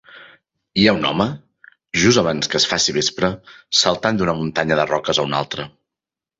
Hi 0.83 0.87
ha 0.91 0.95
un 0.99 1.03
home, 1.09 1.27
just 2.05 2.21
abans 2.23 2.51
que 2.55 2.59
es 2.61 2.67
faci 2.73 2.97
vespre, 2.97 3.31
saltant 3.83 4.21
d'una 4.23 4.37
muntanya 4.43 4.83
de 4.83 4.91
roques 4.97 5.25
a 5.25 5.31
una 5.33 5.41
altra. 5.45 5.71